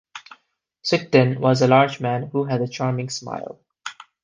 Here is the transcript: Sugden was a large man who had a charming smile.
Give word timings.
Sugden 0.81 1.39
was 1.39 1.61
a 1.61 1.67
large 1.67 1.99
man 2.01 2.23
who 2.31 2.45
had 2.45 2.59
a 2.61 2.67
charming 2.67 3.11
smile. 3.11 3.59